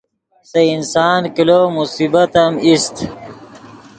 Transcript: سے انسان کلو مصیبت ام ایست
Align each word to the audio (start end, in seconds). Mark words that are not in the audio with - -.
سے 0.49 0.61
انسان 0.75 1.21
کلو 1.35 1.59
مصیبت 1.77 2.31
ام 2.43 2.53
ایست 2.65 2.95